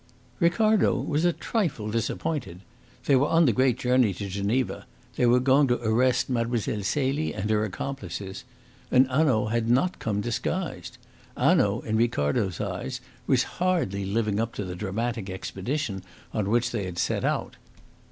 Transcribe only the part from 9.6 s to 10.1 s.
not